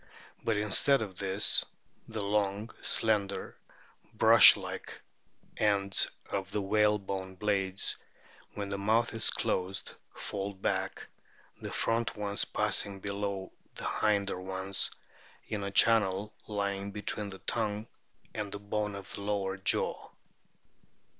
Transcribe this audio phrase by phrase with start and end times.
[0.43, 1.63] But instead of this,
[2.07, 3.55] the long, slender,
[4.15, 4.99] brush like
[5.57, 7.97] ends of the whalebone blades,
[8.55, 11.05] when the mouth is closed, fold back,
[11.61, 14.89] the front ones passing below the hinder ones
[15.47, 17.85] in a channel lying between the tongue
[18.33, 20.09] and the bone of the lower jaw.